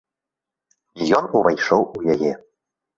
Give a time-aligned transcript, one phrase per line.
[1.19, 2.33] Ён увайшоў у яе.